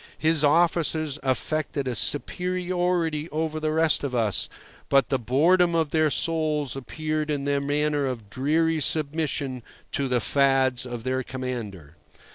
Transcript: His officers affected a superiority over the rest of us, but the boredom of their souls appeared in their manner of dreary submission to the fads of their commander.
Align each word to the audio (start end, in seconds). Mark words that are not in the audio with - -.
His 0.17 0.43
officers 0.43 1.19
affected 1.21 1.87
a 1.87 1.93
superiority 1.93 3.29
over 3.29 3.59
the 3.59 3.71
rest 3.71 4.03
of 4.03 4.15
us, 4.15 4.49
but 4.89 5.09
the 5.09 5.19
boredom 5.19 5.75
of 5.75 5.91
their 5.91 6.09
souls 6.09 6.75
appeared 6.75 7.29
in 7.29 7.45
their 7.45 7.61
manner 7.61 8.07
of 8.07 8.27
dreary 8.27 8.79
submission 8.79 9.61
to 9.91 10.07
the 10.07 10.19
fads 10.19 10.87
of 10.87 11.03
their 11.03 11.21
commander. 11.21 11.93